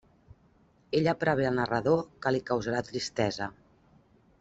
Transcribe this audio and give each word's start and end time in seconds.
Ella 1.01 1.13
prevé 1.25 1.47
el 1.51 1.55
narrador 1.61 2.03
que 2.25 2.35
li 2.37 2.45
causarà 2.51 2.83
tristesa. 2.91 3.53